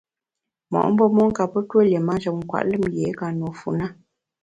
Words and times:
Mo’mbe 0.71 1.05
mon 1.15 1.29
kape 1.37 1.59
tue 1.69 1.81
lié 1.89 1.99
manjem 2.07 2.37
nkwet 2.43 2.65
lùm 2.71 2.83
yié 2.95 3.07
i 3.11 3.17
ka 3.19 3.27
nùe 3.37 3.51
fu 3.59 3.69
na. 3.79 3.85